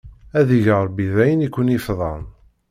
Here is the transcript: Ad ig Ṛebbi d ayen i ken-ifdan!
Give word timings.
Ad 0.39 0.49
ig 0.57 0.67
Ṛebbi 0.85 1.05
d 1.13 1.15
ayen 1.23 1.45
i 1.47 1.49
ken-ifdan! 1.49 2.23